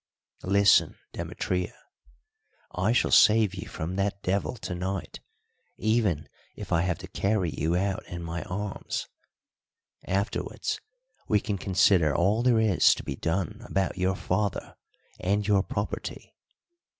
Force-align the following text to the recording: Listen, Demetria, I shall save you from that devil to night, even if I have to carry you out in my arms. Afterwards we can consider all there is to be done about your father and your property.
Listen, 0.47 0.97
Demetria, 1.13 1.75
I 2.73 2.91
shall 2.91 3.11
save 3.11 3.53
you 3.53 3.67
from 3.67 3.97
that 3.97 4.19
devil 4.23 4.55
to 4.55 4.73
night, 4.73 5.19
even 5.77 6.27
if 6.55 6.71
I 6.71 6.81
have 6.81 6.97
to 6.97 7.07
carry 7.07 7.51
you 7.51 7.75
out 7.75 8.03
in 8.07 8.23
my 8.23 8.41
arms. 8.45 9.07
Afterwards 10.07 10.79
we 11.27 11.39
can 11.39 11.59
consider 11.59 12.15
all 12.15 12.41
there 12.41 12.59
is 12.59 12.95
to 12.95 13.03
be 13.03 13.15
done 13.15 13.61
about 13.69 13.99
your 13.99 14.15
father 14.15 14.75
and 15.19 15.45
your 15.47 15.61
property. 15.61 16.33